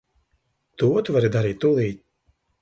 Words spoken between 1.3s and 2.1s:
darīt tūlīt.